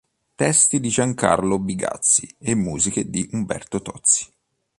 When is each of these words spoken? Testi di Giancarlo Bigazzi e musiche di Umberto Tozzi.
Testi 0.35 0.79
di 0.79 0.89
Giancarlo 0.89 1.59
Bigazzi 1.59 2.27
e 2.39 2.55
musiche 2.55 3.07
di 3.07 3.29
Umberto 3.33 3.83
Tozzi. 3.83 4.25